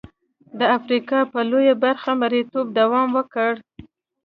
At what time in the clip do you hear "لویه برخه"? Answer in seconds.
1.49-2.11